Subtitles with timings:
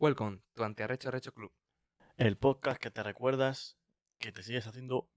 [0.00, 1.52] Welcome to Antiarrecho Arrecho Club.
[2.16, 3.78] El podcast que te recuerdas
[4.18, 5.08] que te sigues haciendo.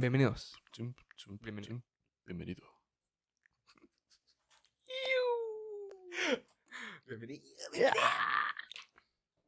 [0.00, 0.56] Bienvenidos.
[1.44, 1.82] Bienvenido.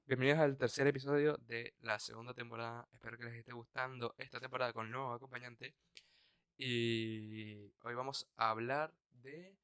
[0.04, 2.86] Bienvenidos al tercer episodio de la segunda temporada.
[2.92, 5.74] Espero que les esté gustando esta temporada con nuevo acompañante.
[6.58, 8.92] Y hoy vamos a hablar
[9.22, 9.56] de...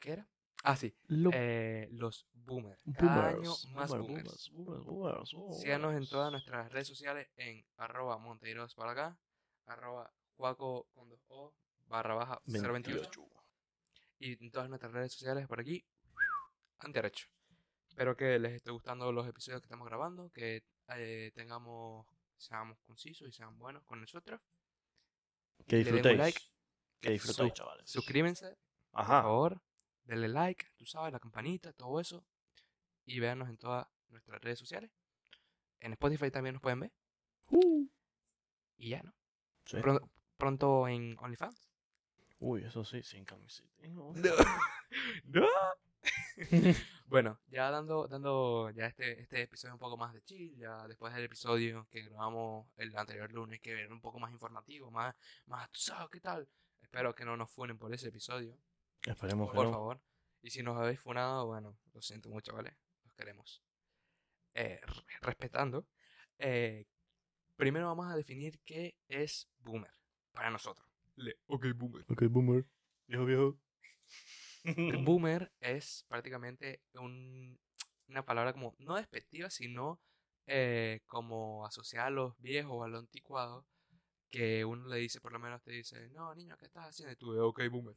[0.00, 0.26] ¿Qué era?
[0.66, 0.94] Ah, sí.
[1.08, 2.80] Lo- eh, los boomers.
[2.98, 4.50] Cada año más boomers, boomers.
[4.52, 9.18] boomers, boomers, boomers, Síganos en todas nuestras redes sociales en arroba Monteiros para acá,
[9.66, 11.54] arroba Juaco con dos O,
[11.86, 13.28] barra baja 028.
[14.18, 15.84] Y en todas nuestras redes sociales por aquí,
[16.78, 17.28] antiarrecho.
[17.88, 20.64] Espero que les esté gustando los episodios que estamos grabando, que
[20.96, 22.06] eh, tengamos,
[22.36, 24.40] seamos concisos y sean buenos con nosotros.
[25.66, 26.18] Que disfrutéis.
[26.18, 26.40] like,
[27.00, 27.90] Que disfrutéis, su- chavales.
[27.90, 28.56] Suscríbanse,
[28.90, 29.22] por Ajá.
[29.22, 29.62] favor,
[30.04, 32.24] denle like, tú sabes, la campanita, todo eso.
[33.04, 34.90] Y véanos en todas nuestras redes sociales.
[35.80, 36.92] En Spotify también nos pueden ver.
[37.50, 37.86] Uh.
[38.76, 39.14] Y ya, ¿no?
[39.64, 39.78] Sí.
[39.80, 41.68] Pronto, pronto en OnlyFans.
[42.38, 43.70] Uy, eso sí, sin camiseta.
[43.88, 44.12] No.
[45.24, 45.48] No.
[47.06, 51.12] bueno, ya dando, dando ya este, este episodio un poco más de chill, ya después
[51.14, 55.14] del episodio que grabamos el anterior lunes, que era un poco más informativo, más,
[55.46, 56.48] más, tú sabes qué tal.
[56.80, 58.56] Espero que no nos funen por ese episodio,
[59.06, 59.72] Esperemos que por no.
[59.72, 60.00] favor.
[60.42, 62.76] Y si nos habéis funado, bueno, lo siento mucho, ¿vale?
[63.04, 63.62] Los queremos.
[64.54, 65.86] Eh, re- respetando.
[66.38, 66.86] eh,
[67.56, 69.92] primero vamos a definir qué es boomer
[70.32, 70.86] para nosotros.
[71.16, 72.04] Le- ok, boomer.
[72.08, 72.66] Ok, boomer.
[73.06, 73.58] Viejo, viejo.
[74.64, 74.64] El
[75.04, 77.58] boomer es prácticamente un-
[78.08, 80.00] una palabra como no despectiva, sino
[80.46, 83.66] eh, como asociada a los viejos o a lo anticuado,
[84.30, 87.12] que uno le dice, por lo menos te dice, no, niño, ¿qué estás haciendo?
[87.12, 87.96] Y tú, ok, boomer.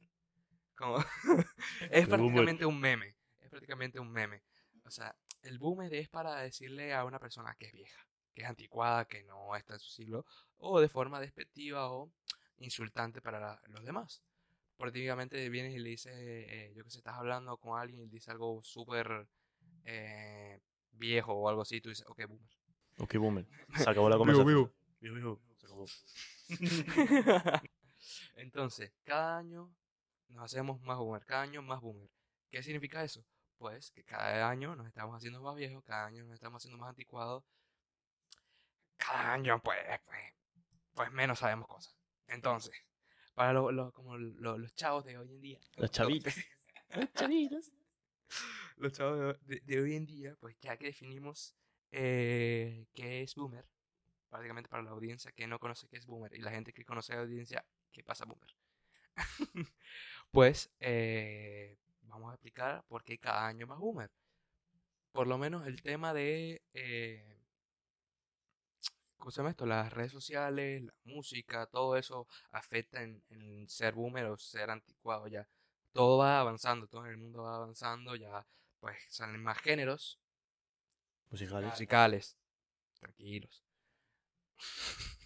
[0.77, 0.97] Como
[1.91, 4.43] es prácticamente un meme, es prácticamente un meme.
[4.85, 7.99] O sea, el boomer es para decirle a una persona que es vieja,
[8.33, 10.25] que es anticuada, que no está en su siglo,
[10.57, 12.11] o de forma despectiva o
[12.59, 14.23] insultante para la- los demás
[14.77, 18.29] prácticamente vienes y le dices, eh, yo que sé, estás hablando con alguien y dice
[18.29, 19.27] algo súper
[19.85, 20.59] eh,
[20.91, 22.49] viejo o algo así, tú dices, ok, boomer.
[22.99, 23.47] Ok, boomer.
[23.75, 24.73] Se acabó la Vivo, conversación.
[24.99, 25.41] Viejo, viejo.
[25.57, 25.85] Se acabó.
[28.35, 29.73] Entonces, cada año
[30.29, 32.09] nos hacemos más boomer, cada año más boomer.
[32.49, 33.25] ¿Qué significa eso?
[33.57, 36.89] Pues que cada año nos estamos haciendo más viejos, cada año nos estamos haciendo más
[36.89, 37.43] anticuados.
[38.97, 40.19] Cada año, pues, pues,
[40.93, 41.95] pues menos sabemos cosas.
[42.27, 42.73] Entonces,
[43.33, 45.59] para lo- lo- como lo- los chavos de hoy en día.
[45.75, 46.33] Los lo- chavitos.
[47.13, 47.71] Chavitos.
[48.77, 51.55] los chavos de, de- hoy en día, pues ya que definimos
[51.91, 53.65] eh, qué es boomer,
[54.29, 57.13] prácticamente para la audiencia que no conoce qué es boomer y la gente que conoce
[57.13, 58.49] la audiencia, qué pasa boomer.
[60.31, 64.11] pues eh, vamos a explicar por qué cada año más boomer.
[65.11, 66.61] Por lo menos el tema de...
[66.73, 67.37] eh,
[69.17, 69.65] ¿Cómo se llama esto?
[69.65, 75.27] Las redes sociales, la música, todo eso afecta en, en ser boomer o ser anticuado
[75.27, 75.47] ya
[75.93, 78.45] todo va avanzando, todo en el mundo va avanzando, ya
[78.79, 80.19] pues salen más géneros
[81.29, 81.69] Musicales.
[81.71, 82.35] musicales,
[82.99, 83.63] tranquilos.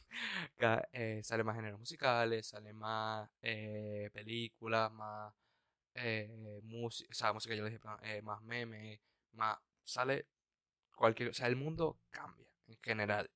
[0.93, 5.33] Eh, salen más géneros musicales, salen más eh, películas, más
[5.95, 7.79] eh, música, o sea, música, yo dije,
[8.23, 8.99] más memes,
[9.33, 10.27] más, sale
[10.95, 13.29] cualquier, o sea, el mundo cambia en general.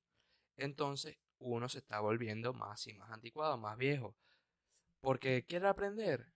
[0.56, 4.16] Entonces, uno se está volviendo más y más anticuado, más viejo.
[5.00, 6.26] Porque quiere aprender,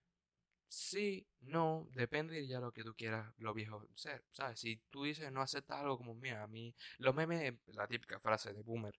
[0.68, 4.60] Sí, no, depende de ya lo que tú quieras, lo viejo ser, ¿sabes?
[4.60, 8.52] Si tú dices no aceptas algo como, mira, a mí, los memes, la típica frase
[8.52, 8.94] de boomer,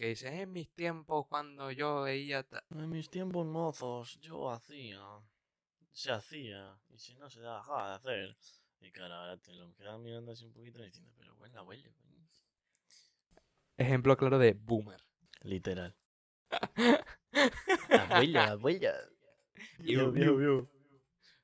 [0.00, 2.42] que dice, en mis tiempos cuando yo veía...
[2.42, 2.64] ta-".
[2.70, 4.98] En mis tiempos mozos yo hacía,
[5.92, 8.36] se hacía, y si no se dejaba de hacer.
[8.80, 11.90] Y cara, ahora te lo quedas mirando así un poquito diciendo, pero bueno, abuelo.
[12.00, 12.26] coño".
[13.76, 15.02] Ejemplo claro de boomer.
[15.42, 15.94] Literal.
[17.90, 18.94] Abuela, abuela.
[19.80, 20.70] Viejo, Viejo, viejo.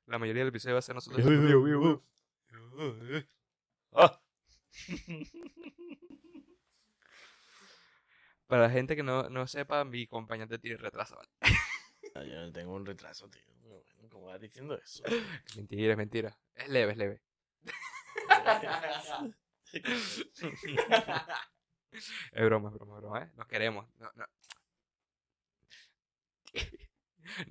[0.06, 1.22] La mayoría del episodio va a ser nosotros.
[1.26, 2.02] "Viejo, viejo".
[3.02, 3.26] viejo".
[3.92, 4.18] Ah.
[8.46, 11.28] Para la gente que no, no sepa, mi compañero tiene retraso, ¿vale?
[12.30, 13.42] Yo tengo un retraso, tío.
[14.10, 15.02] ¿Cómo vas diciendo eso?
[15.06, 16.38] Es mentira, es mentira.
[16.54, 17.20] Es leve, es leve.
[22.32, 23.30] Es broma, es broma, es broma, ¿eh?
[23.36, 23.86] Nos queremos.
[23.98, 24.24] No, no.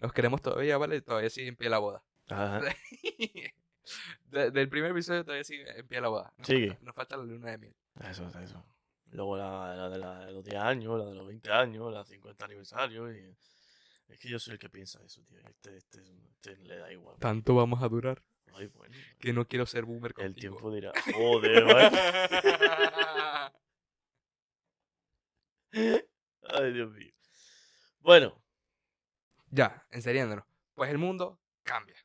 [0.02, 1.02] Nos queremos todavía, ¿vale?
[1.02, 2.04] Todavía sigue en pie la boda.
[2.30, 2.62] Ajá.
[4.26, 6.34] De- del primer episodio todavía sigue en pie la boda.
[6.38, 6.68] Nos Sigue.
[6.70, 7.76] falta- nos falta la luna de miel.
[8.02, 8.66] Eso, eso.
[9.16, 12.46] Luego la, la de, la los 10 años, la de los 20 años, la 50
[12.46, 13.12] aniversario.
[13.12, 13.36] Y...
[14.10, 15.40] Es que yo soy el que piensa eso, tío.
[15.48, 17.18] Este, este, este le da igual.
[17.20, 18.22] Tanto vamos a durar
[18.54, 18.96] Ay, bueno.
[19.20, 20.36] que no quiero ser boomer contigo.
[20.36, 21.92] El tiempo dirá, joder, ¿vale?
[26.44, 27.12] Ay, Dios mío.
[28.00, 28.42] Bueno,
[29.50, 30.46] Ya, enseriéndonos.
[30.74, 31.96] Pues el mundo cambia.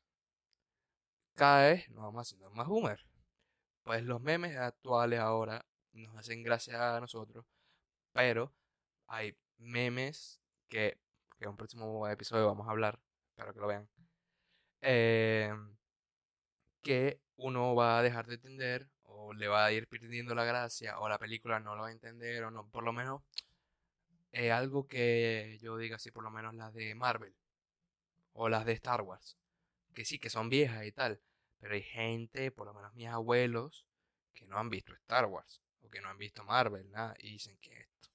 [1.35, 3.05] Cada vez nos vamos haciendo más boomer.
[3.83, 7.45] Pues los memes actuales ahora nos hacen gracia a nosotros.
[8.13, 8.55] Pero
[9.09, 10.99] hay memes que,
[11.39, 13.01] que en un próximo episodio vamos a hablar.
[13.31, 13.89] Espero que lo vean.
[14.83, 15.53] eh,
[16.83, 18.89] que uno va a dejar de entender.
[19.05, 20.99] O le va a ir perdiendo la gracia.
[20.99, 22.45] O la película no lo va a entender.
[22.45, 22.69] O no.
[22.69, 23.23] Por lo menos.
[24.33, 27.35] eh, algo que yo diga así, por lo menos las de Marvel
[28.33, 29.37] o las de Star Wars,
[29.95, 31.21] que sí, que son viejas y tal,
[31.61, 33.87] pero hay gente, por lo menos mis abuelos,
[34.35, 37.57] que no han visto Star Wars o que no han visto Marvel, nada, y dicen
[37.61, 38.11] que esto,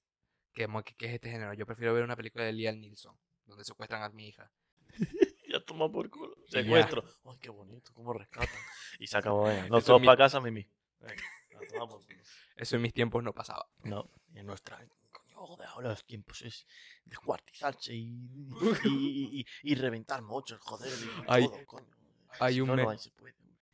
[0.52, 1.52] que, es este género.
[1.54, 4.50] Yo prefiero ver una película de Liam Neeson, donde secuestran a mi hija.
[5.48, 6.36] ya toma por culo.
[6.48, 6.62] ya.
[6.62, 7.04] Secuestro.
[7.24, 8.48] Ay, qué bonito, cómo rescatan.
[8.98, 9.48] Y se acabó.
[9.68, 10.66] No, todos mi- para casa, Mimi.
[11.00, 11.22] Venga,
[11.54, 12.20] a tomar por culo.
[12.56, 13.68] Eso en mis tiempos no pasaba.
[13.84, 14.78] No, en nuestra.
[15.10, 16.66] Coño, de ahora los tiempos es
[17.04, 18.48] descuartizarse y,
[18.84, 20.90] y, y, y reventar mochos, joder.
[21.28, 21.86] Hay- todo, coño.
[22.40, 22.96] hay un no, no.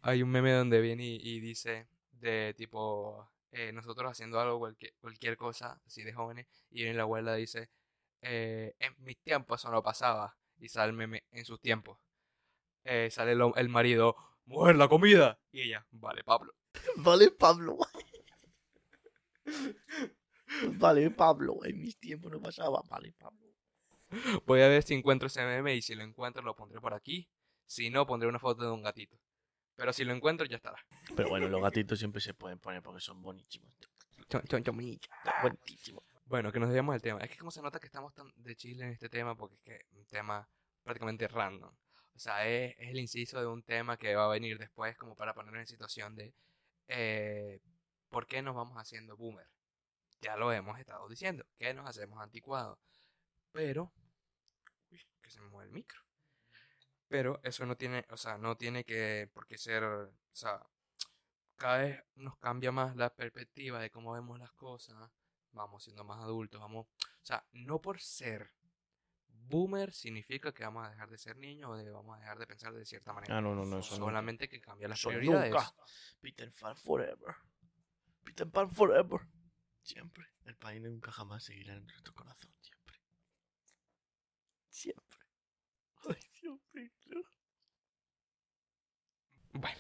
[0.05, 5.37] Hay un meme donde viene y dice de tipo, eh, nosotros haciendo algo, cualquier, cualquier
[5.37, 7.69] cosa, así de jóvenes, y viene la abuela y dice,
[8.23, 11.99] eh, en mis tiempos eso no pasaba, y sale el meme en sus tiempos.
[12.85, 14.17] Eh, sale el, marido,
[14.47, 16.55] mujer, la comida, y ella, vale, Pablo.
[16.97, 17.77] Vale, Pablo.
[20.79, 21.65] Vale, Pablo.
[21.65, 22.83] En mis tiempos no pasaba.
[22.89, 23.47] Vale, Pablo.
[24.47, 27.29] Voy a ver si encuentro ese meme, y si lo encuentro lo pondré por aquí,
[27.67, 29.19] si no, pondré una foto de un gatito.
[29.77, 30.79] Pero si lo encuentro, ya estará.
[31.17, 33.73] Pero bueno, los gatitos siempre se pueden poner porque son bonitísimos.
[33.75, 35.35] Bonita.
[35.43, 36.05] Buenísimos.
[36.27, 37.21] Bueno, que nos desviamos del tema.
[37.21, 39.63] Es que como se nota que estamos tan de chile en este tema, porque es
[39.63, 40.49] que es un tema
[40.83, 41.71] prácticamente random.
[42.15, 45.15] O sea, es, es el inciso de un tema que va a venir después como
[45.17, 46.35] para ponernos en situación de
[46.89, 47.61] eh,
[48.09, 49.47] por qué nos vamos haciendo boomer.
[50.21, 52.79] Ya lo hemos estado diciendo, que nos hacemos anticuados.
[53.51, 53.93] Pero,
[54.91, 56.01] uy, que se me mueve el micro.
[57.13, 60.67] Pero eso no tiene, o sea, no tiene que por qué ser, o sea,
[61.57, 65.11] cada vez nos cambia más la perspectiva de cómo vemos las cosas
[65.53, 68.53] vamos siendo más adultos, vamos, o sea, no por ser
[69.29, 72.47] boomer significa que vamos a dejar de ser niños o de, vamos a dejar de
[72.47, 73.37] pensar de cierta manera.
[73.37, 73.97] Ah, no, no, no, eso.
[73.97, 75.53] Solamente que cambia las prioridades.
[75.53, 75.75] nunca.
[76.21, 77.37] Peter Pan forever.
[78.25, 79.21] Peter Pan forever.
[79.83, 80.27] Siempre.
[80.45, 82.51] El país nunca jamás seguirá en nuestro corazón.
[82.61, 82.97] Siempre.
[84.71, 85.12] Siempre.
[89.53, 89.79] Bueno,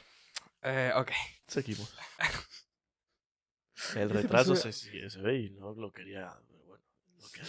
[0.63, 1.11] eh, ok.
[1.47, 1.95] Seguimos.
[3.97, 6.33] El retraso se, sigue- se ve y no lo quería.
[6.49, 6.85] pero Bueno,
[7.19, 7.41] lo que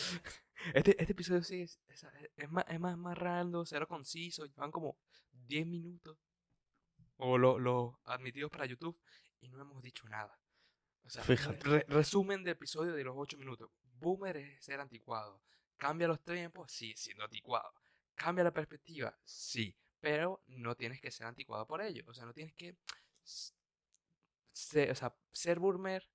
[0.74, 2.06] Este, este episodio sí es, es,
[2.38, 4.98] es más, es más, más random, cero conciso, van como
[5.32, 6.18] 10 minutos.
[7.18, 9.00] O los lo admitidos para YouTube
[9.42, 10.40] y no hemos dicho nada.
[11.04, 11.60] O sea, Fíjate.
[11.68, 13.70] re- resumen de episodio de los 8 minutos.
[14.00, 15.42] Boomer es ser anticuado.
[15.78, 17.72] Cambia los tiempos, sí, siendo anticuado.
[18.16, 19.76] Cambia la perspectiva, sí.
[20.00, 22.04] Pero no tienes que ser anticuado por ello.
[22.08, 22.76] O sea, no tienes que.
[23.24, 23.54] s-
[24.52, 26.08] se- o sea, ser boomer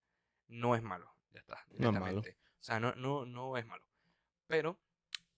[0.48, 1.10] no es malo.
[1.30, 1.64] Ya está.
[1.70, 2.20] No es malo.
[2.60, 3.84] O sea, no, no, no es malo.
[4.46, 4.78] Pero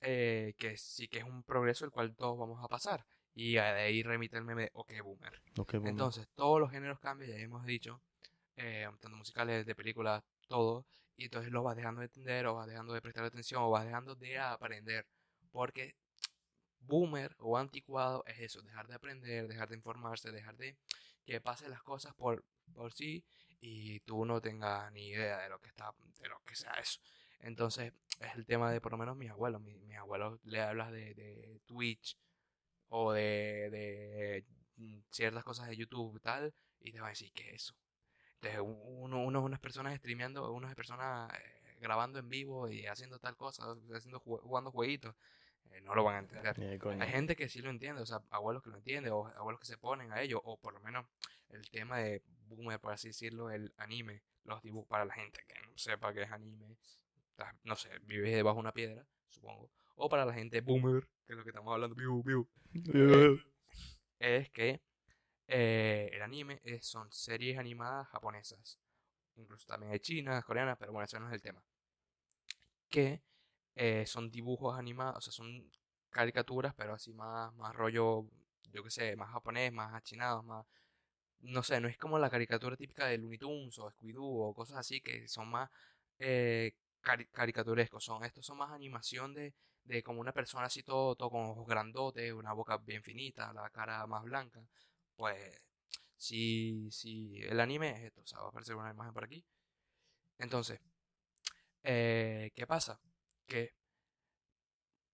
[0.00, 3.04] eh, que sí que es un progreso el cual todos vamos a pasar.
[3.34, 5.42] Y de ahí remite el meme de OK Boomer.
[5.78, 5.90] Bueno.
[5.90, 8.02] Entonces, todos los géneros cambian, ya hemos dicho,
[8.56, 10.86] eh, tanto musicales, de películas, todo,
[11.16, 13.84] y entonces lo vas dejando de entender, o vas dejando de prestar atención, o vas
[13.84, 15.06] dejando de aprender,
[15.52, 15.94] porque
[16.80, 20.76] boomer o anticuado es eso, dejar de aprender, dejar de informarse, dejar de
[21.24, 22.44] que pasen las cosas por,
[22.74, 23.24] por sí
[23.60, 27.00] y tú no tengas ni idea de lo que está, de lo que sea eso.
[27.40, 30.92] Entonces, es el tema de por lo menos mis abuelos, mi- mis, abuelos le hablas
[30.92, 32.16] de, de Twitch
[32.88, 34.44] o de, de
[35.10, 37.74] ciertas cosas de YouTube tal, y te va a decir, ¿qué es eso?
[38.42, 43.36] Entonces, uno, uno, unas personas streameando, unas personas eh, grabando en vivo y haciendo tal
[43.36, 45.14] cosa, haciendo, jugando jueguitos,
[45.72, 46.54] eh, no lo van a entender.
[47.00, 49.66] Hay gente que sí lo entiende, o sea, abuelos que lo entienden, o abuelos que
[49.66, 51.06] se ponen a ello, o por lo menos
[51.50, 55.54] el tema de boomer, por así decirlo, el anime, los dibujos para la gente que
[55.60, 56.76] no sepa qué es anime,
[57.64, 61.36] no sé, vives debajo de una piedra, supongo, o para la gente boomer, que es
[61.36, 62.48] lo que estamos hablando, biu, biu,
[64.18, 64.80] es que
[65.48, 68.78] eh, el anime es- son series animadas japonesas.
[69.36, 71.62] incluso también hay chinas, coreanas, pero bueno, ese no es el tema.
[72.90, 73.22] Que
[73.76, 75.70] eh, son dibujos animados, o sea, son
[76.10, 78.26] caricaturas, pero así más, más rollo,
[78.72, 80.66] yo qué sé, más japonés, más achinados, más...
[81.40, 84.78] No sé, no es como la caricatura típica de Looney Tunes o Scooby-Doo o cosas
[84.78, 85.70] así que son más
[86.18, 86.72] eh,
[87.32, 88.04] caricaturescos.
[88.04, 91.66] Son, estos son más animación de, de como una persona así todo, todo con ojos
[91.66, 94.60] grandotes, una boca bien finita, la cara más blanca.
[95.16, 95.60] Pues
[96.16, 99.44] si, si el anime es esto, o sea, va a aparecer una imagen por aquí.
[100.38, 100.80] Entonces,
[101.82, 103.00] eh, ¿qué pasa?
[103.50, 103.74] Que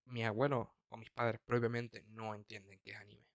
[0.05, 3.27] mi abuelo o mis padres propiamente no entienden qué es anime.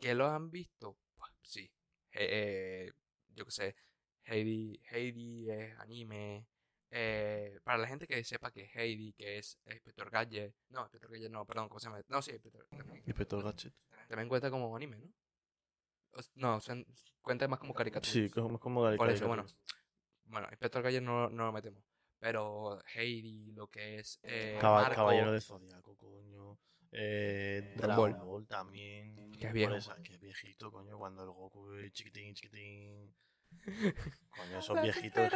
[0.00, 0.98] ¿Que lo han visto?
[1.16, 1.70] Pues sí.
[2.10, 2.90] Eh,
[3.28, 3.76] yo qué sé,
[4.24, 6.48] Heidi, Heidi es anime.
[6.90, 10.54] Eh, para la gente que sepa que es Heidi, que es Inspector Gadget.
[10.70, 12.02] No, Inspector Gadget no, perdón, ¿cómo se llama?
[12.08, 12.88] No, sí, Inspector Gadget.
[14.08, 15.08] También cuenta como anime, ¿no?
[16.34, 16.74] no, o sea,
[17.22, 18.12] cuenta más como caricatura.
[18.12, 19.06] Sí, como, como caricatura.
[19.06, 19.46] Por eso, bueno.
[20.24, 21.87] Bueno, Inspector Gadget no, no lo metemos.
[22.18, 24.18] Pero Heidi, lo que es.
[24.22, 26.58] Eh, Caballero de Zodiaco, coño.
[26.90, 28.46] Eh, Dragon Ball.
[28.46, 29.32] también.
[29.32, 29.74] Que es viejo.
[30.02, 30.98] que es viejito, coño.
[30.98, 33.14] Cuando el Goku es chiquitín, chiquitín.
[34.30, 35.30] coño, esos viejitos.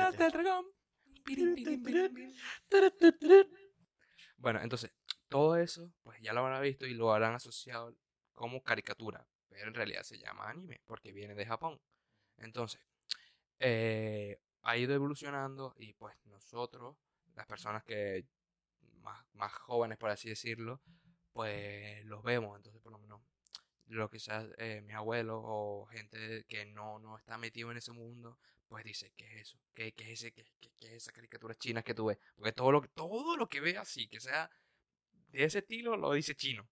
[4.37, 4.93] Bueno, entonces,
[5.29, 7.97] todo eso, pues ya lo habrán visto y lo habrán asociado
[8.33, 9.27] como caricatura.
[9.49, 11.81] Pero en realidad se llama anime, porque viene de Japón.
[12.39, 12.81] Entonces,
[13.61, 16.97] eh, ha ido evolucionando y pues nosotros,
[17.35, 18.25] las personas que
[19.01, 20.81] más, más jóvenes, por así decirlo,
[21.33, 22.57] pues los vemos.
[22.57, 23.21] Entonces, por lo menos,
[23.87, 27.93] lo que sea eh, mis abuelos o gente que no, no está metido en ese
[27.93, 28.39] mundo,
[28.69, 29.59] pues dice, ¿qué es eso?
[29.75, 32.19] ¿Qué, qué es ese, qué, qué, es esa caricatura china que tú ves?
[32.37, 34.51] Porque todo lo, todo lo que ve así, que sea
[35.29, 36.69] de ese estilo, lo dice chino.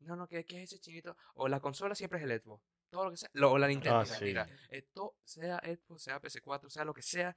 [0.00, 1.16] No, no, ¿qué, qué es ese chinito?
[1.34, 4.18] O la consola siempre es el Xbox todo lo que sea, o la Nintendo, ah,
[4.20, 7.34] mira, esto sea Xbox, sea PS4, sea lo que sea,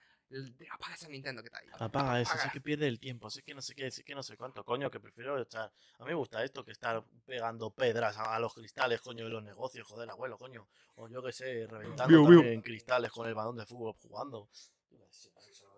[0.70, 1.68] apaga esa Nintendo que está ahí.
[1.80, 4.22] Apaga eso, sé que pierde el tiempo, sé que no sé qué, sé que no
[4.22, 8.18] sé cuánto, coño, que prefiero estar, a mí me gusta esto que estar pegando pedras
[8.18, 12.44] a, los cristales, coño, de los negocios, joder, abuelo, coño, o yo que sé, reventando
[12.44, 14.50] en cristales con el balón de fútbol jugando.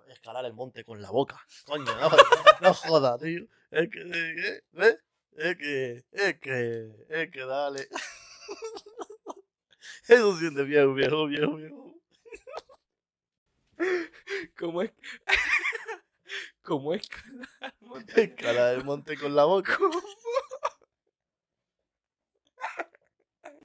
[0.07, 2.09] Escalar el monte con la boca, coño, no,
[2.61, 4.63] no joda, tío, es que, ¿eh?
[4.71, 4.97] ¿ves?
[5.33, 7.87] Es que, es que, es que dale.
[10.07, 11.93] Eso siente viejo, viejo, viejo, viejo.
[14.57, 14.91] ¿Cómo es?
[16.61, 17.45] ¿Cómo escalar
[17.81, 18.23] el monte?
[18.23, 19.77] Escalar el monte con la boca.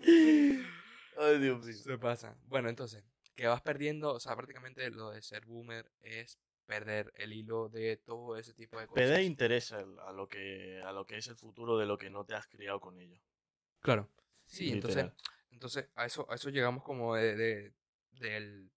[0.04, 1.74] Ay, Dios mío.
[1.74, 2.36] Se pasa.
[2.46, 7.32] Bueno, entonces, que vas perdiendo, o sea, prácticamente lo de ser boomer es perder el
[7.32, 9.02] hilo de todo ese tipo de cosas.
[9.02, 12.24] Perder interés a lo que a lo que es el futuro de lo que no
[12.24, 13.20] te has criado con ello.
[13.80, 14.08] Claro.
[14.46, 15.10] Sí, entonces
[15.52, 17.74] entonces, a eso, a eso llegamos como de, de
[18.12, 18.70] del...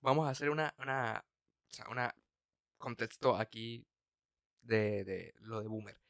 [0.00, 1.24] Vamos a hacer una, una,
[1.68, 2.14] o sea, una
[2.78, 3.86] contexto aquí
[4.62, 6.00] de, de lo de boomer.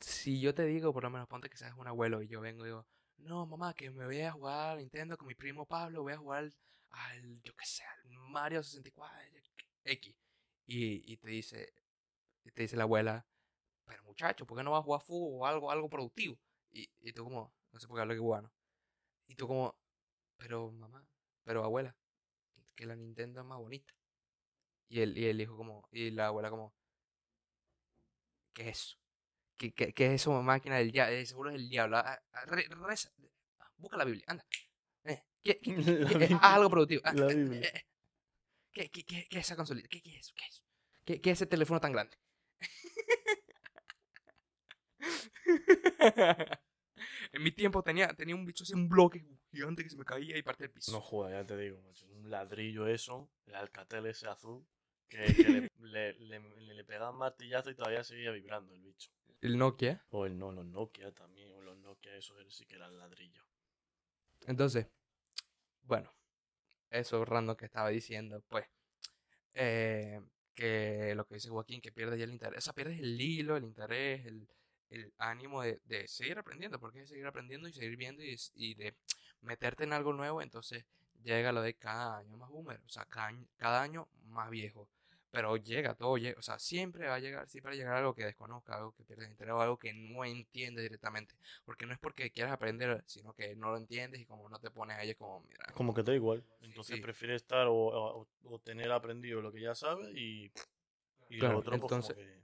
[0.00, 2.64] Si yo te digo, por lo menos ponte que seas un abuelo y yo vengo
[2.64, 2.86] y digo,
[3.18, 6.18] no, mamá, que me voy a jugar a Nintendo con mi primo Pablo, voy a
[6.18, 6.52] jugar
[6.90, 9.18] al, yo qué sé, al Mario 64
[9.84, 10.16] X.
[10.66, 11.72] Y, y te dice,
[12.54, 13.26] te dice la abuela,
[13.84, 16.38] pero muchacho, ¿por qué no vas a jugar fútbol o algo, algo productivo?
[16.70, 18.50] Y, y tú como, no sé por qué hablo que bueno.
[19.26, 19.76] Y tú como,
[20.36, 21.06] pero mamá,
[21.44, 21.96] pero abuela,
[22.74, 23.94] que la Nintendo es más bonita.
[24.88, 26.74] Y el, y el hijo como, y la abuela como,
[28.52, 28.98] ¿qué es eso?
[29.56, 31.14] ¿Qué, qué, qué es eso, máquina del diablo?
[31.14, 31.96] Eh, seguro es el diablo.
[31.98, 33.10] Ah, ah, reza,
[33.76, 34.44] busca la Biblia, anda.
[35.04, 35.74] Eh, ¿qué, qué,
[36.40, 37.02] haz algo productivo.
[37.04, 37.68] Ah, Biblia.
[37.68, 37.86] Eh,
[38.72, 39.88] ¿Qué, qué, qué, qué es esa consolita?
[39.88, 40.34] ¿Qué, qué es eso?
[40.34, 40.64] ¿Qué es eso?
[41.04, 42.18] ¿Qué, ¿Qué es ese teléfono tan grande?
[47.32, 50.36] En mi tiempo tenía, tenía un bicho así, un bloque gigante que se me caía
[50.36, 50.92] y parte del piso.
[50.92, 52.06] No jodas, ya te digo, macho.
[52.08, 54.66] Un ladrillo eso, el alcatel ese azul,
[55.08, 55.18] que,
[55.78, 59.10] le, le, le, le, pegaban martillazo y todavía seguía vibrando el bicho.
[59.40, 60.04] ¿El Nokia?
[60.10, 63.42] O el no, los Nokia también, o los Nokia, esos sí que eran ladrillo.
[64.46, 64.86] Entonces,
[65.82, 66.12] bueno,
[66.90, 68.66] eso random que estaba diciendo, pues,
[69.54, 70.20] eh,
[70.54, 73.56] que lo que dice Joaquín, que pierde ya el interés, o sea, pierdes el hilo,
[73.56, 74.46] el interés, el,
[74.92, 78.74] el ánimo de, de, seguir aprendiendo, porque es seguir aprendiendo y seguir viendo y, y,
[78.74, 78.94] de
[79.40, 80.84] meterte en algo nuevo, entonces
[81.22, 84.88] llega lo de cada año más boomer, o sea, cada año, cada año más viejo.
[85.30, 88.14] Pero llega, todo llega, o sea, siempre va a llegar, siempre va a llegar algo
[88.14, 91.34] que desconozca, algo que pierdes interés o algo que no entiende directamente.
[91.64, 94.70] Porque no es porque quieras aprender, sino que no lo entiendes y como no te
[94.70, 95.64] pones a como, mira.
[95.72, 96.44] Como, que te da igual.
[96.60, 100.52] Entonces prefieres estar o, o, tener aprendido lo que ya sabes y,
[101.30, 102.41] y lo otro, pues, entonces, como que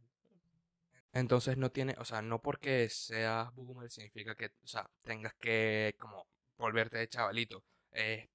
[1.12, 5.94] entonces no tiene, o sea, no porque seas boomer significa que, o sea, tengas que
[5.98, 7.64] como volverte de chavalito.
[7.92, 8.28] Es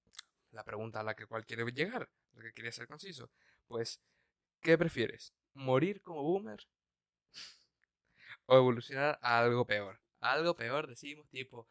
[0.52, 2.10] la pregunta a la que cual quiere llegar.
[2.34, 3.30] Lo que quería ser conciso.
[3.68, 4.02] Pues,
[4.62, 5.34] ¿qué prefieres?
[5.54, 6.60] ¿Morir como boomer?
[8.46, 10.00] ¿O evolucionar a algo peor?
[10.24, 11.68] algo peor decimos tipo,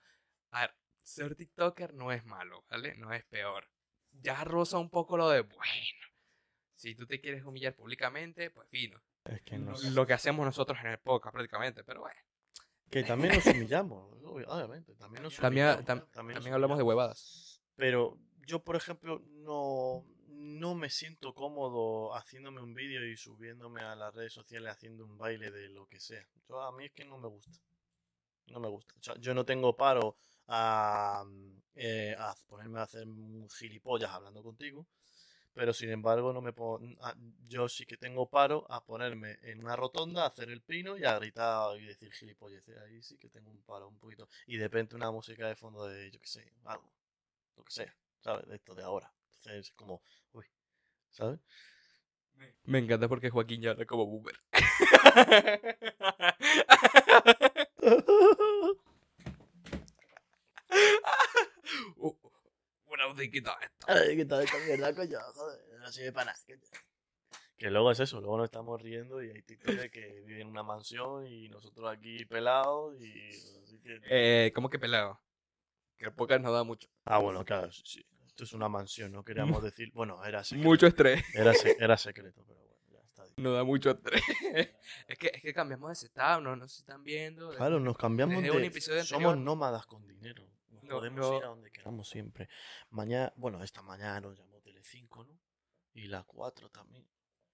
[0.50, 2.94] a ver, ser TikToker no es malo, ¿vale?
[2.96, 3.68] No es peor.
[4.12, 6.06] Ya roza un poco lo de, bueno,
[6.74, 9.02] si tú te quieres humillar públicamente, pues fino.
[9.24, 9.90] Es que no sé.
[9.90, 12.16] Lo que hacemos nosotros en el podcast prácticamente, pero bueno.
[12.90, 14.94] Que también nos humillamos, obviamente.
[14.96, 17.62] También nos También, humillamos, tam- también hablamos de huevadas.
[17.76, 23.94] Pero yo, por ejemplo, no, no me siento cómodo haciéndome un vídeo y subiéndome a
[23.94, 26.26] las redes sociales haciendo un baile de lo que sea.
[26.48, 27.58] Yo, a mí es que no me gusta.
[28.48, 28.94] No me gusta.
[28.98, 30.16] O sea, yo no tengo paro
[30.48, 31.24] a,
[31.76, 34.86] eh, a ponerme a hacer un gilipollas hablando contigo.
[35.54, 36.52] Pero sin embargo, no me
[37.02, 37.14] a-
[37.48, 41.04] yo sí que tengo paro a ponerme en una rotonda, a hacer el pino y
[41.04, 42.66] a gritar y decir gilipollas.
[42.86, 44.28] Ahí sí que tengo un paro un poquito.
[44.46, 46.90] Y de repente una música de fondo de, yo qué sé, algo
[47.56, 48.46] lo que sea, ¿sabes?
[48.48, 49.12] De esto de ahora.
[49.38, 50.46] Entonces es como, uy,
[51.10, 51.40] ¿sabes?
[52.64, 54.36] Me encanta porque Joaquín ya habla como boomer.
[62.02, 62.12] Uh,
[63.12, 63.92] Una musiquita esta.
[63.92, 65.18] Ay, ¿qué tal esta mierda, coño?
[65.34, 66.38] Joder, no sirve para nada.
[66.46, 66.58] coño.
[67.56, 70.62] Que luego es eso, luego nos estamos riendo y hay TikTokers que viven en una
[70.64, 73.28] mansión y nosotros aquí pelados y
[73.62, 74.00] así que...
[74.10, 75.20] Eh, ¿Cómo que pelado?
[75.96, 76.88] Que el podcast no da mucho.
[77.04, 78.06] Ah, bueno, claro, sí, sí.
[78.26, 79.92] Esto es una mansión, no queríamos decir...
[79.92, 80.68] Bueno, era secreto.
[80.68, 81.22] Mucho estrés.
[81.34, 83.22] Era, se- era secreto, pero bueno, ya está.
[83.26, 83.34] dicho.
[83.40, 84.22] No da mucho estrés.
[85.06, 87.50] es, que, es que cambiamos de setup, no nos están viendo.
[87.50, 88.66] Claro, nos cambiamos Desde un de...
[88.68, 90.48] episodio Somos anterior- nómadas con dinero.
[90.92, 91.36] Nos podemos no.
[91.38, 92.48] ir a donde queramos siempre.
[92.90, 95.38] Mañana, bueno, esta mañana nos llamó Telecinco, ¿no?
[95.94, 97.06] Y la 4 también.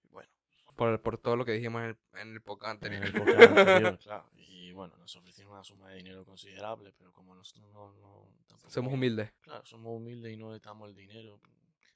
[0.03, 0.29] Bueno,
[0.75, 3.05] Por, por todo lo que dijimos en el, en el podcast en anterior.
[3.05, 4.29] el podcast anterior, claro.
[4.35, 7.93] Y bueno, nos ofrecieron una suma de dinero considerable, pero como nosotros no...
[7.93, 9.31] no tampoco- Somos humildes.
[9.41, 11.41] Claro, somos humildes y no necesitamos el dinero.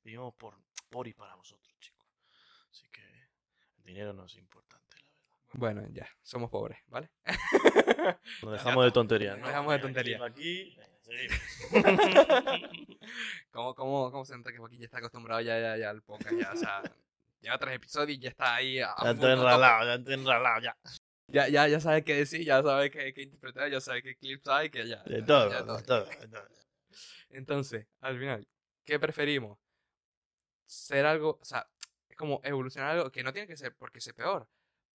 [0.04, 0.58] Vivimos por,
[0.90, 2.08] por y para vosotros, chicos.
[2.72, 3.02] Así que
[3.78, 5.48] el dinero no es importante, la verdad.
[5.54, 7.10] Bueno, ya, somos pobres, ¿vale?
[8.42, 9.48] Nos dejamos de tonterías, Nos ¿no?
[9.48, 10.22] dejamos de tonterías.
[10.22, 10.93] Aquí, venga,
[13.52, 16.36] ¿Cómo, cómo, ¿Cómo se nota que Joaquín ya está acostumbrado ya, ya, ya al podcast?
[16.40, 16.82] Ya, o sea,
[17.42, 18.80] lleva tres episodios y ya está ahí.
[18.80, 20.78] a Ya estoy enralado, ya estoy enralado, ya.
[21.28, 24.48] Ya, ya, ya sabe qué decir, ya sabe qué, qué interpretar, ya sabe qué clips
[24.48, 25.02] hay, que ya.
[25.04, 26.48] De ya- todo, ya de todo, de todo.
[27.30, 28.48] Entonces, al final,
[28.86, 29.58] ¿qué preferimos?
[30.66, 31.68] Ser algo, o sea,
[32.10, 34.48] es como evolucionar algo que no tiene que ser porque sea peor,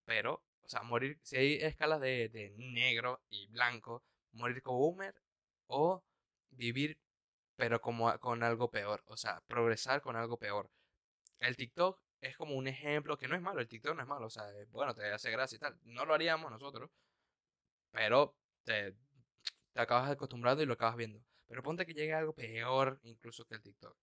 [0.05, 5.15] pero, o sea, morir, si hay escalas de, de negro y blanco, morir como boomer
[5.67, 6.05] o
[6.59, 6.99] vivir
[7.57, 10.71] pero como con algo peor, o sea, progresar con algo peor.
[11.41, 14.27] El TikTok es como un ejemplo que no es malo, el TikTok no es malo,
[14.27, 15.79] o sea, es bueno, te hace gracia y tal.
[15.85, 16.91] No lo haríamos nosotros,
[17.91, 18.95] pero te,
[19.73, 21.21] te acabas acostumbrando y lo acabas viendo.
[21.47, 23.97] Pero ponte que llegue algo peor incluso que el TikTok.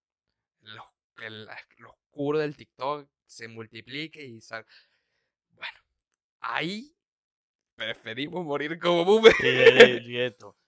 [0.62, 4.66] Lo, que el- lo oscuro del TikTok se multiplique y sal...
[5.52, 5.80] Bueno,
[6.42, 6.96] ahí
[7.76, 9.34] preferimos morir como boomer.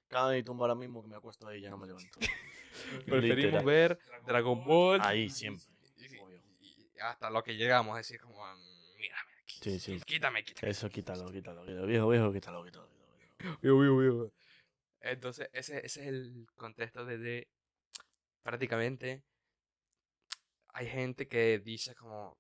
[0.08, 2.20] Cada mi tumba ahora mismo que me acuesto ahí ya no me levanto.
[3.06, 3.66] Preferimos Literal.
[3.66, 5.02] ver Dragon Ball.
[5.02, 5.66] Ahí siempre.
[5.98, 6.42] y- obvio.
[6.60, 8.36] y hasta lo que llegamos a decir como,
[8.98, 10.00] mírame, aquí, Sí, sí.
[10.06, 10.72] quítame, quítame.
[10.72, 11.86] Eso quítalo, quítalo, quítalo.
[11.88, 12.88] Viejo, viejo, quítalo, quítalo.
[12.90, 13.58] quítalo.
[13.62, 14.34] Vivo, vivo, vivo.
[15.02, 17.48] Entonces, ese, ese es el contexto de, de
[18.44, 19.24] prácticamente
[20.74, 22.38] hay gente que dice como,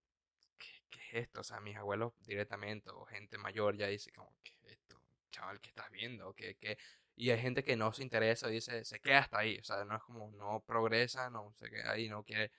[0.57, 1.41] ¿qué, qué es esto?
[1.41, 5.01] O sea, mis abuelos directamente, o gente mayor ya dice como, ¿qué es esto?
[5.31, 6.33] Chaval, ¿qué estás viendo?
[6.33, 6.77] ¿Qué, qué?
[7.19, 9.57] Y hay gente que no se interesa, dice, se queda hasta ahí.
[9.57, 12.51] O sea, no es como, no progresa, no se queda ahí, no quiere.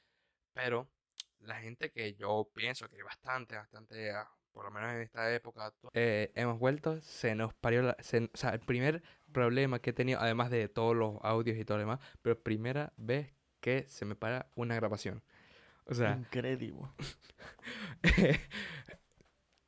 [0.52, 0.90] Pero
[1.38, 5.32] la gente que yo pienso que hay bastante, bastante, ah, por lo menos en esta
[5.32, 7.96] época, eh, hemos vuelto, se nos parió la...
[8.00, 9.00] se- o sea, el primer
[9.32, 12.92] problema que he tenido, además de todos los audios y todo lo demás, pero primera
[12.96, 15.22] vez que se me para una grabación.
[15.84, 16.82] O sea, Increíble.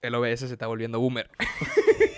[0.03, 1.31] el OBS se está volviendo boomer.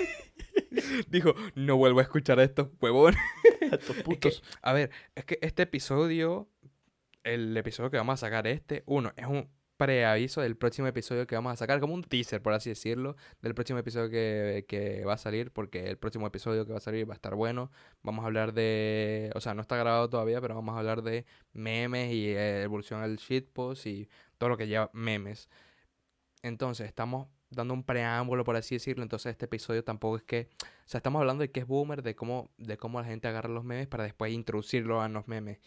[1.09, 3.20] Dijo, no vuelvo a escuchar a estos huevones.
[3.61, 4.42] Estos Es que, putos.
[4.61, 6.48] a ver, es que este episodio,
[7.24, 9.48] el episodio que vamos a sacar este, uno, es un
[9.83, 13.55] preaviso del próximo episodio que vamos a sacar, como un teaser, por así decirlo, del
[13.55, 17.09] próximo episodio que, que va a salir, porque el próximo episodio que va a salir
[17.09, 17.70] va a estar bueno.
[18.02, 21.24] Vamos a hablar de, o sea, no está grabado todavía, pero vamos a hablar de
[21.52, 25.48] memes y eh, evolución al shitpost y todo lo que lleva memes.
[26.42, 29.02] Entonces, estamos dando un preámbulo, por así decirlo.
[29.02, 30.48] Entonces, este episodio tampoco es que.
[30.62, 33.48] O sea, estamos hablando de qué es boomer, de cómo, de cómo la gente agarra
[33.48, 35.58] los memes para después introducirlo a los memes.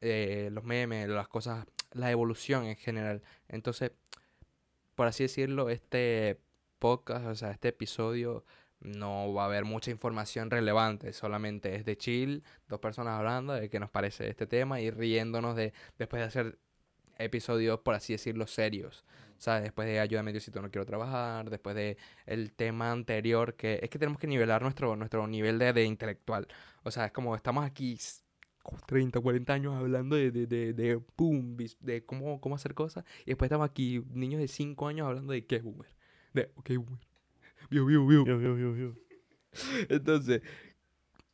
[0.00, 3.22] Eh, los memes, las cosas, la evolución en general.
[3.48, 3.92] Entonces,
[4.94, 6.40] por así decirlo, este
[6.78, 8.44] podcast, o sea, este episodio
[8.80, 13.68] no va a haber mucha información relevante, solamente es de chill, dos personas hablando de
[13.68, 16.58] qué nos parece este tema y riéndonos de después de hacer
[17.18, 19.04] episodios, por así decirlo, serios.
[19.38, 19.62] ¿Sabes?
[19.62, 21.48] Después de Ayúdame Diosito, no quiero trabajar.
[21.50, 25.72] Después de el tema anterior, que es que tenemos que nivelar nuestro, nuestro nivel de,
[25.72, 26.48] de intelectual.
[26.82, 28.22] O sea, es como estamos aquí s-
[28.86, 33.04] 30, 40 años hablando de, de, de, de boom, de cómo, cómo hacer cosas.
[33.22, 35.88] Y después estamos aquí, niños de 5 años, hablando de qué es boomer.
[36.34, 36.98] De, ok, boomer.
[37.70, 38.24] Vio, vio, vio.
[39.88, 40.42] Entonces,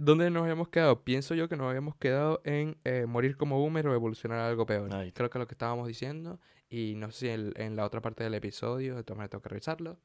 [0.04, 1.04] ¿dónde nos habíamos quedado?
[1.04, 4.66] Pienso yo que nos habíamos quedado en eh, morir como boomer o evolucionar a algo
[4.66, 4.94] peor.
[4.94, 5.12] Ahí.
[5.12, 6.40] Creo que es lo que estábamos diciendo.
[6.68, 9.42] Y no sé si en, en la otra parte del episodio, de todas maneras tengo
[9.42, 10.00] que revisarlo.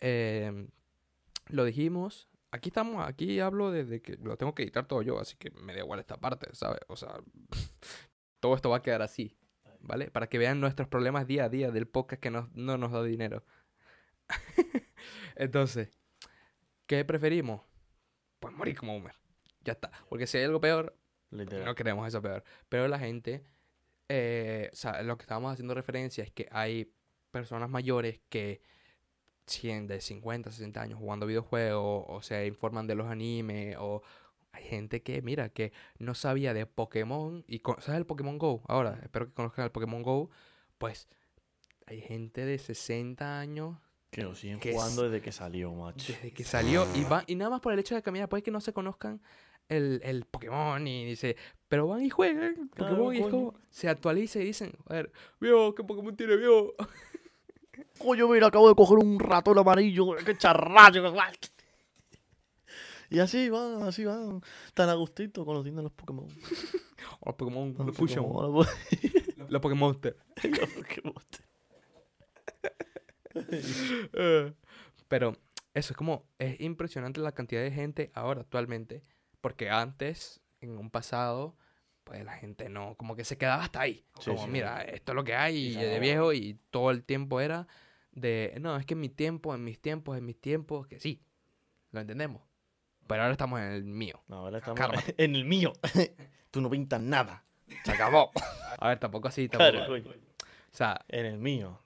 [0.00, 0.68] Em,
[1.48, 2.28] lo dijimos.
[2.52, 5.72] Aquí estamos, aquí hablo desde que lo tengo que editar todo yo, así que me
[5.72, 6.80] da igual esta parte, ¿sabes?
[6.88, 7.20] O sea,
[8.40, 9.36] todo esto va a quedar así,
[9.78, 10.10] ¿vale?
[10.10, 13.04] Para que vean nuestros problemas día a día del podcast que nos- no nos da
[13.04, 13.44] dinero.
[15.36, 15.96] Entonces,
[16.86, 17.62] ¿qué preferimos?
[18.40, 19.14] Pues morir como boomer.
[19.62, 19.90] Ya está.
[20.08, 20.96] Porque si hay algo peor,
[21.30, 21.64] Literal.
[21.64, 22.42] no queremos eso peor.
[22.68, 23.44] Pero la gente,
[24.08, 26.92] eh, o sea, lo que estábamos haciendo referencia es que hay
[27.30, 28.62] personas mayores que
[29.46, 34.02] 100, de 50, 60 años jugando videojuegos o se informan de los animes o
[34.52, 38.62] hay gente que, mira, que no sabía de Pokémon y ¿sabes el Pokémon Go?
[38.66, 40.30] Ahora, espero que conozcan el Pokémon Go.
[40.78, 41.08] Pues
[41.86, 43.76] hay gente de 60 años
[44.10, 46.12] Que lo siguen que jugando es- desde que salió, macho.
[46.12, 48.42] desde que salió y va y nada más por el hecho de que mira puede
[48.42, 49.20] que no se conozcan
[49.68, 51.36] el, el Pokémon y dice
[51.68, 55.12] pero van y juegan Claro, Pokémon y es como se actualiza y dicen a ver
[55.40, 56.74] vio qué Pokémon tiene vio
[57.98, 60.14] Coño, mira, acabo de coger un ratón amarillo.
[60.24, 61.02] ¡Qué charracho!
[63.10, 64.42] Y así van, así van.
[64.74, 66.26] Tan a gustito conociendo los Pokémon.
[67.20, 68.66] o los Pokémon Los los Pokémon, los
[69.50, 71.14] los Pokémon los Pokémon.
[75.08, 75.36] Pero
[75.74, 79.02] eso es como es impresionante la cantidad de gente ahora actualmente
[79.40, 81.56] porque antes en un pasado
[82.04, 84.50] pues la gente no como que se quedaba hasta ahí Sí, como sí.
[84.50, 87.66] mira esto es lo que hay Y de viejo y todo el tiempo era
[88.12, 91.22] de no es que en mi tiempo en mis tiempos en mis tiempos que sí
[91.92, 92.42] lo entendemos
[93.06, 95.14] pero ahora estamos en el mío No, ahora estamos Cálmate.
[95.18, 95.72] en el mío.
[96.52, 97.44] Tú no pintas nada.
[97.84, 98.30] se acabó
[98.78, 99.94] a ver tampoco así tampoco Claro,
[100.72, 101.80] o sea En el mío.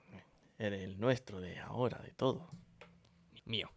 [0.57, 2.49] En el nuestro de ahora, de todo.
[3.45, 3.69] mío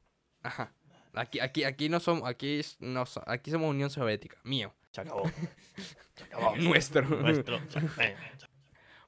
[0.43, 0.73] ajá
[1.15, 5.25] aquí aquí aquí no somos aquí no aquí somos Unión Soviética mío Se acabó.
[6.15, 6.57] Se acabó.
[6.57, 7.61] nuestro Nuestro.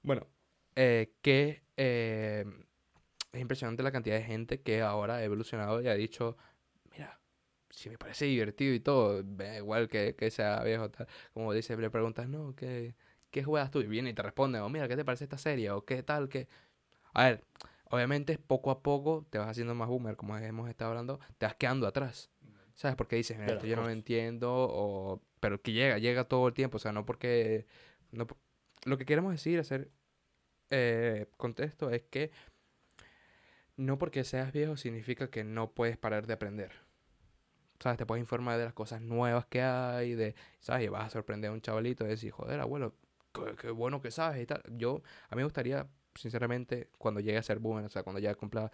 [0.03, 0.27] Bueno,
[0.77, 2.45] eh, que eh,
[3.33, 6.37] es impresionante la cantidad de gente que ahora ha evolucionado y ha dicho,
[6.93, 7.21] mira,
[7.69, 9.23] si me parece divertido y todo,
[9.57, 12.95] igual que, que sea viejo, tal, como dice, le preguntas, no, ¿qué,
[13.31, 13.81] qué juegas tú?
[13.81, 15.71] Y viene y te responde, o mira, ¿qué te parece esta serie?
[15.71, 16.49] O qué tal, que...
[17.13, 17.45] A ver,
[17.91, 21.55] obviamente poco a poco te vas haciendo más boomer, como hemos estado hablando, te vas
[21.57, 22.31] quedando atrás.
[22.75, 22.97] ¿Sabes?
[22.97, 25.23] Porque dices, mira, esto yo no lo entiendo, o...
[25.39, 27.67] pero que llega, llega todo el tiempo, o sea, no porque...
[28.11, 28.27] No,
[28.85, 29.91] lo que queremos decir, hacer
[30.71, 32.31] eh, contexto, es que
[33.77, 36.73] no porque seas viejo significa que no puedes parar de aprender.
[37.81, 37.99] ¿Sabes?
[37.99, 40.85] Te puedes informar de las cosas nuevas que hay, de, ¿sabes?
[40.85, 42.95] Y vas a sorprender a un chavalito y decir, joder, abuelo,
[43.33, 44.63] qué, qué bueno que sabes y tal.
[44.71, 48.35] Yo, a mí me gustaría, sinceramente, cuando llegue a ser boomer, o sea, cuando ya
[48.35, 48.71] cumpla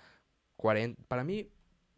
[0.57, 1.49] 40, para mí,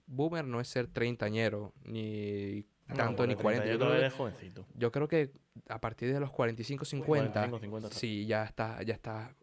[0.06, 2.64] boomer no es ser treintañero, ni
[2.96, 3.66] tanto, ni 40.
[3.66, 4.66] Yo creo, que, jovencito.
[4.74, 5.30] yo creo que
[5.68, 9.34] a partir de los 45, 50, 45, 50, si ya está, ya está,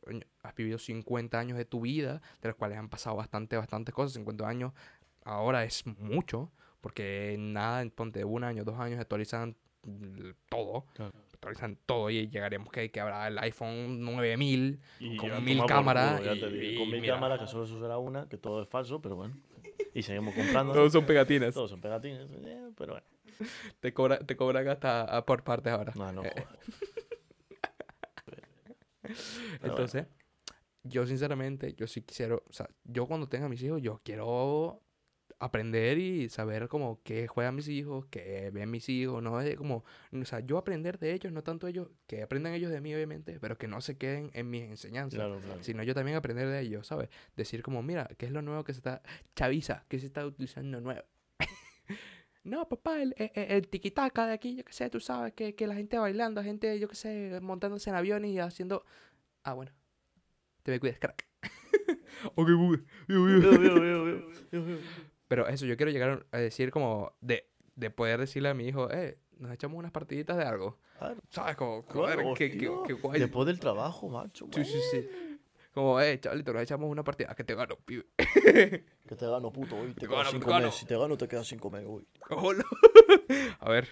[0.41, 4.13] has vivido 50 años de tu vida, de los cuales han pasado bastante, bastantes cosas.
[4.13, 4.73] 50 años
[5.23, 11.13] ahora es mucho, porque nada, en- ponte un año, dos años actualizan mm, todo, Claro.
[11.35, 16.33] Actualizan todo y llegaremos que, que habrá el iPhone 9000 Y con mil cámaras culo,
[16.55, 17.13] y- con mil mira.
[17.13, 19.37] cámaras que solo se usará una, que todo es falso, pero bueno.
[19.93, 20.73] Y seguimos comprando.
[20.73, 21.53] Todos son pegatinas.
[21.53, 23.07] Todos son pegatines, eh, pero bueno.
[23.79, 25.93] Te, cobra, te cobran hasta a por partes ahora.
[25.95, 26.23] No, no.
[26.23, 26.59] Eh, joder.
[29.63, 30.07] Entonces,
[30.83, 34.81] yo sinceramente, yo sí quisiera, o sea, yo cuando tenga mis hijos, yo quiero
[35.39, 39.83] aprender y saber como qué juegan mis hijos, qué ven mis hijos, no es como,
[40.11, 43.39] o sea, yo aprender de ellos, no tanto ellos, que aprendan ellos de mí, obviamente,
[43.39, 45.63] pero que no se queden en mis enseñanzas, Claro, claro.
[45.63, 47.09] sino yo también aprender de ellos, ¿sabes?
[47.35, 49.01] Decir como, mira, ¿qué es lo nuevo que se está,
[49.35, 51.03] chaviza, que se está utilizando nuevo?
[52.43, 55.65] No, papá, el, el, el tiquitaca de aquí, yo qué sé, tú sabes, que, que
[55.65, 58.85] la gente bailando, gente, yo qué sé, montándose en aviones y haciendo...
[59.43, 59.71] Ah, bueno.
[60.61, 61.27] Te me cuidas, crack.
[62.35, 62.49] ok,
[65.27, 67.13] Pero eso, yo quiero llegar a decir como...
[67.21, 70.77] De, de poder decirle a mi hijo, eh, nos echamos unas partiditas de algo.
[70.97, 71.55] Claro, ¿Sabes?
[71.57, 72.95] Como, claro, joder, qué, qué, hostia.
[72.95, 73.19] qué guay.
[73.19, 74.47] Después del trabajo, macho.
[74.53, 75.09] Sí, sí, sí.
[75.73, 77.27] Como, eh, chavalito, nos echamos una partida.
[77.31, 78.05] Ah, que te gano, pibe.
[78.15, 79.93] Que te gano, puto, hoy.
[79.93, 80.71] Te, Te gano, sin te gano.
[80.71, 82.07] Si te gano, te quedas sin comer hoy.
[82.29, 82.63] Hola.
[83.59, 83.89] a ver.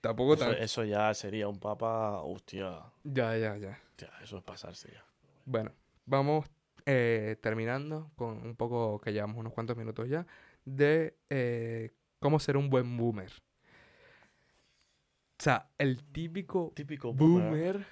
[0.00, 0.54] tampoco Eso, tan...
[0.54, 3.78] eso ya sería un papa, hostia, Ya, ya, ya.
[3.90, 5.04] hostia, eso es pasarse ya.
[5.44, 5.72] Bueno,
[6.04, 6.46] vamos
[6.92, 10.26] eh, terminando con un poco, que llevamos unos cuantos minutos ya,
[10.64, 13.30] de eh, cómo ser un buen boomer.
[15.38, 17.48] O sea, el típico Típico boomer.
[17.50, 17.86] boomer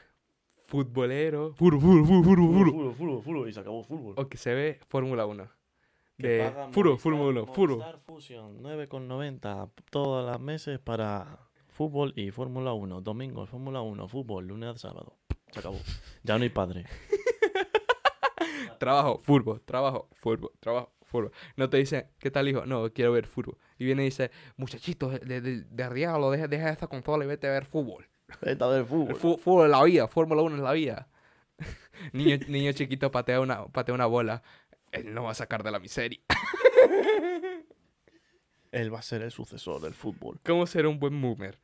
[0.67, 4.15] futbolero, fútbol, fútbol, fútbol, fútbol, Fútbol, fútbol, fútbol, fútbol, fútbol, y se acabó fútbol.
[4.19, 5.49] o que se ve Fórmula 1.
[6.19, 7.69] Que De Movistar- Fórmula 1, fútbol.
[7.79, 13.01] Movistar Fusion, 9,90 todos los meses para fútbol y Fórmula 1.
[13.01, 15.15] Domingo, Fórmula 1, fútbol, lunes sábado.
[15.53, 15.79] Se acabó.
[16.25, 16.85] Ya no hay padre.
[18.79, 21.33] Trabajo, fútbol, trabajo, fútbol, trabajo, fútbol.
[21.57, 22.65] No te dice, ¿qué tal, hijo?
[22.67, 23.59] No, quiero ver fútbol.
[23.79, 27.47] Y viene y dice, muchachito, de, de, de, Rialo, deja, deja esta consola y vete
[27.49, 28.09] a ver fútbol.
[28.41, 29.17] Vete a ver fútbol.
[29.17, 31.09] fútbol es la vida, Fórmula 1 es la vida.
[32.13, 34.43] niño, niño chiquito patea una, patea una bola.
[34.93, 36.21] Él no va a sacar de la miseria.
[38.71, 40.41] Él va a ser el sucesor del fútbol.
[40.45, 41.59] ¿Cómo ser un buen boomer?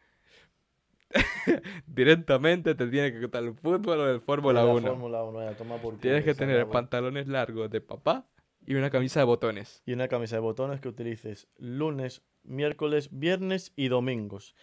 [1.86, 4.88] Directamente te tiene que contar el fútbol o el Fórmula De la 1.
[4.88, 8.26] Fórmula 1, ya, toma por Tienes que tener pantalones largos de papá
[8.66, 9.82] y una camisa de botones.
[9.86, 14.54] Y una camisa de botones que utilices lunes, miércoles, viernes y domingos.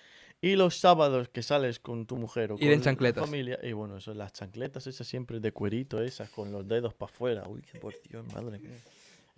[0.44, 3.24] Y los sábados que sales con tu mujer o Ir en chancletas.
[3.24, 3.60] tu familia.
[3.62, 7.44] Y bueno, eso, las chancletas esas siempre de cuerito, esas con los dedos para afuera.
[7.48, 8.72] Uy, por Dios, madre mía.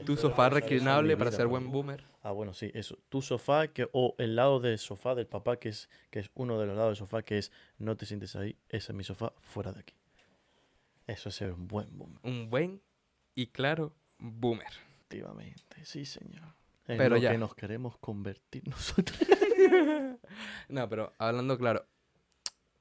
[0.06, 2.06] Tu sofá reclinable para ser buen boomer.
[2.22, 2.98] Ah, bueno, sí, eso.
[3.10, 6.60] Tu sofá que, o el lado del sofá del papá, que es, que es uno
[6.60, 9.34] de los lados del sofá, que es no te sientes ahí, ese es mi sofá,
[9.42, 9.94] fuera de aquí.
[11.06, 12.82] Eso es ser un buen boomer, Un buen
[13.36, 14.68] y claro boomer.
[14.96, 15.84] efectivamente.
[15.84, 16.54] Sí, señor.
[16.88, 17.32] En Pero lo ya.
[17.32, 19.18] que nos queremos convertir nosotros.
[20.70, 21.86] No, pero hablando claro,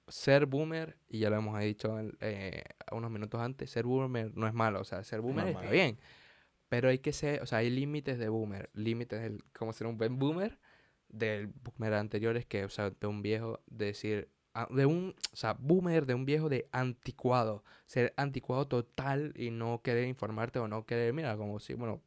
[0.09, 4.55] ser boomer, y ya lo hemos dicho eh, unos minutos antes, ser boomer no es
[4.55, 5.99] malo, o sea, ser boomer es está bien,
[6.73, 9.99] pero hay que ser, o sea, hay límites de boomer, límites del cómo ser un
[9.99, 10.59] buen boomer,
[11.11, 14.31] del boomer anterior es que, o sea, de un viejo, de decir,
[14.71, 19.83] de un, o sea, boomer de un viejo de anticuado, ser anticuado total y no
[19.83, 22.01] querer informarte o no querer, mira, como si, bueno,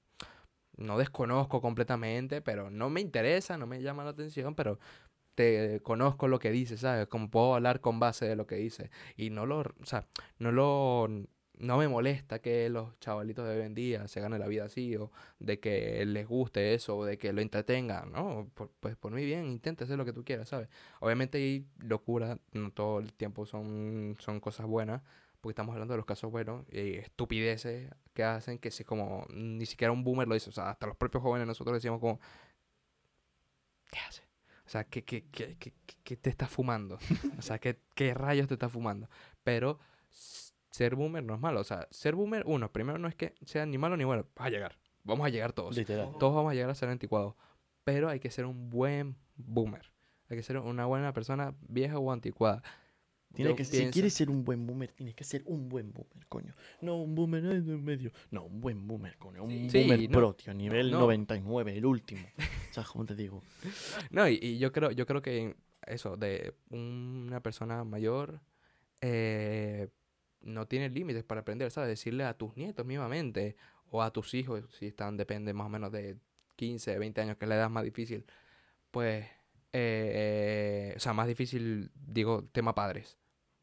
[0.78, 4.80] no desconozco completamente, pero no me interesa, no me llama la atención, pero
[5.36, 7.06] te conozco lo que dice, ¿sabes?
[7.08, 8.90] Como puedo hablar con base de lo que dice.
[9.16, 10.08] Y no lo, o sea,
[10.40, 11.08] no lo,
[11.60, 14.96] no me molesta que los chavalitos de hoy en día se ganen la vida así,
[14.98, 18.50] o de que les guste eso, o de que lo entretengan, ¿no?
[18.54, 20.70] Por- pues por muy bien, intenta hacer lo que tú quieras, ¿sabes?
[21.00, 25.02] Obviamente hay locura, no todo el tiempo son, son cosas buenas,
[25.42, 29.66] porque estamos hablando de los casos buenos, y estupideces que hacen que si como ni
[29.66, 32.20] siquiera un boomer lo dice, o sea, hasta los propios jóvenes nosotros decimos como,
[33.92, 34.24] ¿qué hace?
[34.66, 35.56] O sea, ¿qué, qué, qué,
[36.04, 36.98] qué, te estás fumando?
[37.40, 39.10] O sea, ¿qué, ¿qué rayos te estás fumando?
[39.44, 39.80] Pero
[40.76, 41.62] ser boomer no es malo.
[41.62, 44.26] O sea, ser boomer, uno, primero no es que sea ni malo ni bueno.
[44.40, 44.78] Va a llegar.
[45.04, 45.76] Vamos a llegar todos.
[45.78, 46.10] Literal.
[46.20, 47.36] Todos vamos a llegar a ser anticuados.
[47.84, 49.92] Pero hay que ser un buen boomer.
[50.30, 52.64] Hay que ser una buena persona vieja o anticuada.
[53.34, 56.56] Tiene que, si quieres ser un buen boomer, tienes que ser un buen boomer, coño.
[56.82, 58.12] No un boomer en medio.
[58.32, 59.44] No, un buen boomer, coño.
[59.44, 60.18] Un Sí, boomer no.
[60.18, 60.54] pro, tío.
[60.54, 61.00] Nivel No.
[61.02, 62.26] 99, el último.
[62.72, 63.44] ¿Sabes cómo te digo?
[64.10, 68.40] No, y, y yo creo, yo creo que eso, de una persona mayor
[69.02, 69.90] eh,
[70.46, 71.90] no tiene límites para aprender, ¿sabes?
[71.90, 73.58] Decirle a tus nietos mismamente,
[73.90, 76.18] o a tus hijos, si están, depende más o menos de
[76.56, 78.26] 15, 20 años, que es la edad más difícil,
[78.92, 79.28] pues,
[79.74, 83.18] eh, o sea, más difícil, digo, tema padres.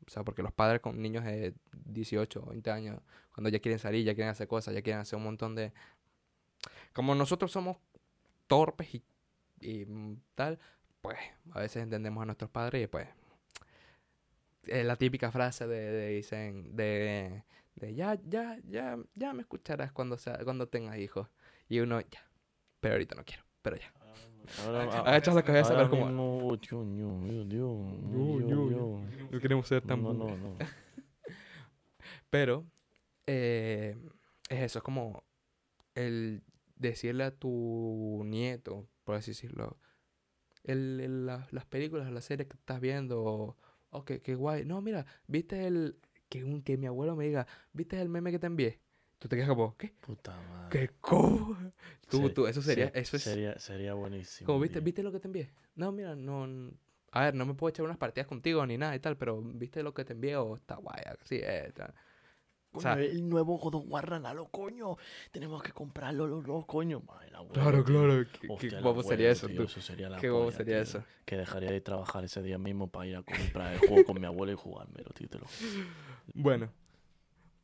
[0.06, 1.54] O sea, porque los padres con niños de
[1.86, 3.00] 18 o 20 años,
[3.32, 5.72] cuando ya quieren salir, ya quieren hacer cosas, ya quieren hacer un montón de...
[6.92, 7.78] Como nosotros somos
[8.46, 9.04] torpes y,
[9.60, 9.86] y
[10.34, 10.58] tal,
[11.00, 11.18] pues
[11.52, 13.08] a veces entendemos a nuestros padres y pues
[14.66, 17.42] es la típica frase de, de dicen de,
[17.76, 21.28] de ya, ya, ya, ya me escucharás cuando sea, cuando tengas hijos.
[21.68, 22.26] Y uno, ya,
[22.80, 23.92] pero ahorita no quiero, pero ya.
[24.66, 26.10] Ahora, Agachas la cabeza a ver ahora cómo.
[26.10, 26.70] No, Dios,
[28.50, 29.30] yo- Dios.
[29.30, 30.56] No queremos ser tan No, no, no.
[32.30, 32.66] Pero
[33.26, 33.96] eh,
[34.48, 35.24] es eso, es como
[35.94, 36.42] el
[36.76, 39.78] decirle a tu nieto, por así decirlo,
[40.64, 43.56] el, el- la- las películas, las series que estás viendo, oh,
[44.04, 44.64] qué, qué guay.
[44.64, 45.96] No, mira, viste el...
[46.28, 48.80] Que, un, que mi abuelo me diga, ¿viste el meme que te envié?
[49.18, 49.94] Tú te quedas como, ¿qué?
[50.00, 50.68] Puta madre.
[50.70, 51.56] ¿Qué co?
[52.08, 53.22] Tú, Sí, tú, eso sería, sí, eso es...
[53.22, 54.46] Sería, sería buenísimo.
[54.46, 54.84] Como, ¿viste, tío.
[54.84, 55.50] ¿viste lo que te envié?
[55.74, 56.48] No, mira, no...
[57.12, 59.82] A ver, no me puedo echar unas partidas contigo ni nada y tal, pero ¿viste
[59.82, 60.36] lo que te envié?
[60.36, 61.74] O está guay, así es.
[61.74, 61.94] tal.
[62.74, 64.96] O sea, Coño, el nuevo God of War Ragnarok, coño.
[65.30, 67.02] Tenemos que comprarlo los dos, coño.
[67.52, 67.84] Claro, tío.
[67.84, 68.24] claro.
[68.40, 69.62] Qué, Hostia, qué sería eso, tío, tú.
[69.64, 70.82] Eso sería la Qué guapo polla, sería tío.
[70.82, 71.04] eso.
[71.24, 74.26] Que dejaría de trabajar ese día mismo para ir a comprar el juego con mi
[74.26, 75.28] abuelo y jugármelo, tío.
[75.28, 75.46] te lo.
[76.34, 76.70] Bueno,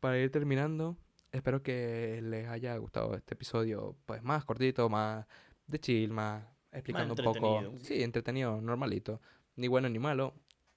[0.00, 0.96] para ir terminando,
[1.32, 5.26] espero que les haya gustado este episodio, pues más cortito, más
[5.66, 7.72] de chill, más explicando un poco.
[7.82, 9.20] Sí, entretenido, normalito.
[9.56, 10.34] ni bueno ni malo.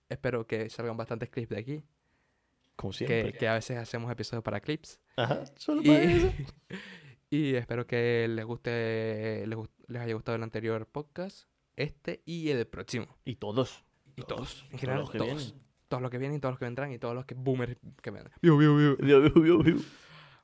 [0.10, 1.84] Espero que salgan bastantes clips de aquí.
[2.82, 3.34] Como Que, siempre.
[3.34, 5.00] que a veces hacemos episodios para clips.
[5.16, 6.34] Ajá, solo para eso.
[7.30, 12.50] Y, y espero que les guste, les, les haya gustado el anterior podcast, este y
[12.50, 13.08] el próximo.
[13.24, 13.86] Y todos.
[14.18, 15.56] Y todos, en todos general, los que todos.
[15.88, 18.38] Todos los que vienen, todos los que vendrán y todos los que boomers que vendrán.
[18.42, 18.98] Viu, viu,
[19.64, 19.82] viu.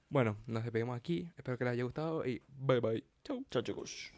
[0.09, 1.31] Bueno, nos despedimos aquí.
[1.37, 3.03] Espero que les haya gustado y bye bye.
[3.23, 3.43] Chau.
[3.49, 4.11] Chao, chicos.